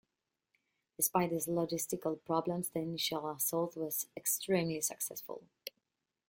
[0.97, 5.43] Despite these logistical problems, the initial assault was extremely successful.